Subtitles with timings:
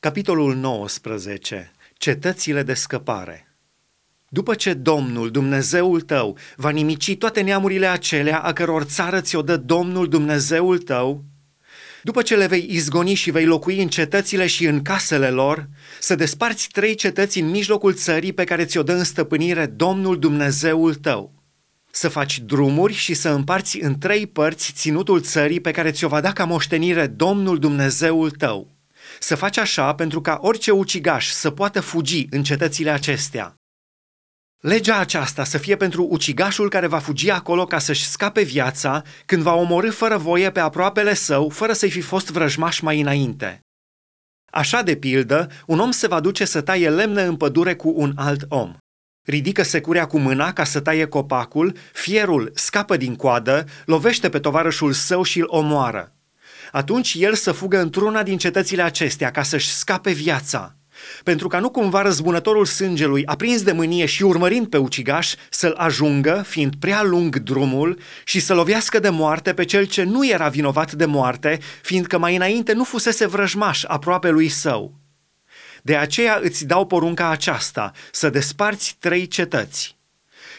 [0.00, 1.72] Capitolul 19.
[1.94, 3.54] Cetățile de scăpare.
[4.28, 9.56] După ce Domnul, Dumnezeul tău, va nimici toate neamurile acelea a căror țară ți-o dă
[9.56, 11.24] Domnul, Dumnezeul tău,
[12.02, 15.68] după ce le vei izgoni și vei locui în cetățile și în casele lor,
[15.98, 20.94] să desparți trei cetăți în mijlocul țării pe care ți-o dă în stăpânire Domnul Dumnezeul
[20.94, 21.32] tău.
[21.90, 26.20] Să faci drumuri și să împarți în trei părți ținutul țării pe care ți-o va
[26.20, 28.78] da ca moștenire Domnul Dumnezeul tău
[29.22, 33.54] să faci așa pentru ca orice ucigaș să poată fugi în cetățile acestea.
[34.60, 39.42] Legea aceasta să fie pentru ucigașul care va fugi acolo ca să-și scape viața când
[39.42, 43.60] va omorâ fără voie pe aproapele său, fără să-i fi fost vrăjmaș mai înainte.
[44.52, 48.12] Așa de pildă, un om se va duce să taie lemne în pădure cu un
[48.16, 48.76] alt om.
[49.26, 54.92] Ridică securea cu mâna ca să taie copacul, fierul scapă din coadă, lovește pe tovarășul
[54.92, 56.14] său și îl omoară
[56.72, 60.74] atunci el să fugă într-una din cetățile acestea ca să-și scape viața,
[61.24, 66.44] pentru ca nu cumva răzbunătorul sângelui, aprins de mânie și urmărind pe ucigaș, să-l ajungă,
[66.46, 70.92] fiind prea lung drumul, și să lovească de moarte pe cel ce nu era vinovat
[70.92, 74.98] de moarte, fiindcă mai înainte nu fusese vrăjmaș aproape lui său.
[75.82, 79.98] De aceea îți dau porunca aceasta, să desparți trei cetăți.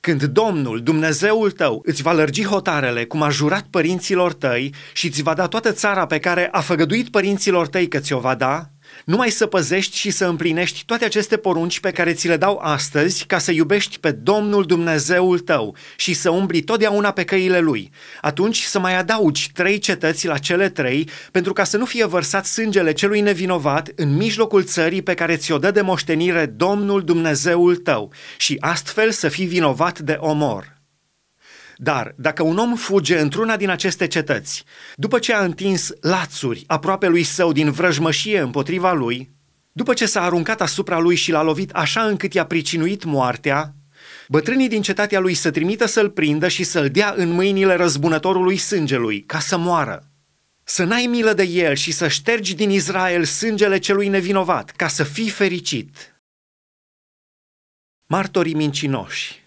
[0.00, 5.22] Când Domnul, Dumnezeul tău, îți va lărgi hotarele cum a jurat părinților tăi și îți
[5.22, 8.70] va da toată țara pe care a făgăduit părinților tăi că ți-o va da,
[9.04, 13.24] numai să păzești și să împlinești toate aceste porunci pe care ți le dau astăzi
[13.24, 17.90] ca să iubești pe Domnul Dumnezeul tău și să umbli totdeauna pe căile Lui.
[18.20, 22.46] Atunci să mai adaugi trei cetăți la cele trei pentru ca să nu fie vărsat
[22.46, 28.12] sângele celui nevinovat în mijlocul țării pe care ți-o dă de moștenire Domnul Dumnezeul tău
[28.36, 30.75] și astfel să fii vinovat de omor.
[31.76, 37.06] Dar dacă un om fuge într-una din aceste cetăți, după ce a întins lațuri aproape
[37.06, 39.30] lui său din vrăjmășie împotriva lui,
[39.72, 43.74] după ce s-a aruncat asupra lui și l-a lovit așa încât i-a pricinuit moartea,
[44.28, 49.24] bătrânii din cetatea lui să trimită să-l prindă și să-l dea în mâinile răzbunătorului sângelui,
[49.24, 50.10] ca să moară.
[50.64, 55.04] Să n-ai milă de el și să ștergi din Israel sângele celui nevinovat, ca să
[55.04, 56.20] fii fericit.
[58.06, 59.45] Martorii mincinoși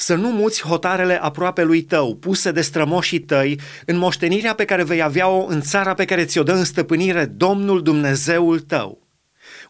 [0.00, 4.84] să nu muți hotarele aproape lui tău, puse de strămoșii tăi, în moștenirea pe care
[4.84, 9.08] vei avea-o în țara pe care ți-o dă în stăpânire Domnul Dumnezeul tău.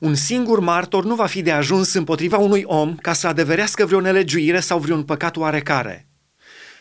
[0.01, 4.01] Un singur martor nu va fi de ajuns împotriva unui om ca să adeverească vreo
[4.01, 6.09] nelegiuire sau vreun păcat oarecare.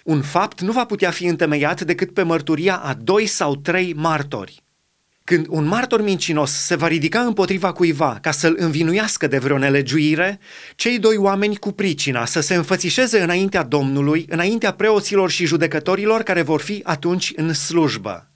[0.04, 4.64] Un fapt nu va putea fi întemeiat decât pe mărturia a doi sau trei martori.
[5.30, 10.40] Când un martor mincinos se va ridica împotriva cuiva ca să-l învinuiască de vreo nelegiuire,
[10.76, 16.42] cei doi oameni cu pricina să se înfățișeze înaintea Domnului, înaintea preoților și judecătorilor care
[16.42, 18.32] vor fi atunci în slujbă.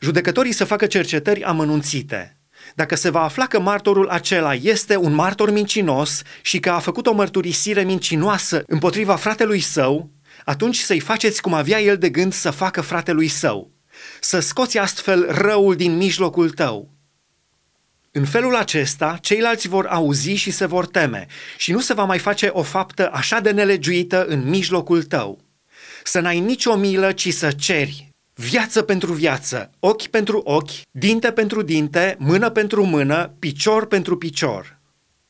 [0.00, 2.38] Judecătorii să facă cercetări amănunțite.
[2.74, 7.06] Dacă se va afla că martorul acela este un martor mincinos și că a făcut
[7.06, 10.10] o mărturisire mincinoasă împotriva fratelui său,
[10.44, 13.72] atunci să-i faceți cum avea el de gând să facă fratelui său
[14.20, 16.90] să scoți astfel răul din mijlocul tău.
[18.10, 21.26] În felul acesta, ceilalți vor auzi și se vor teme
[21.56, 25.40] și nu se va mai face o faptă așa de nelegiuită în mijlocul tău.
[26.04, 31.62] Să n-ai nicio milă, ci să ceri viață pentru viață, ochi pentru ochi, dinte pentru
[31.62, 34.80] dinte, mână pentru mână, picior pentru picior.